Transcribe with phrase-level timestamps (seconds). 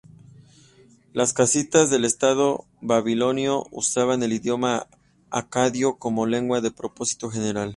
[1.13, 4.87] Los casitas del estado babilonio usaban el idioma
[5.29, 7.69] acadio como lengua de propósito general.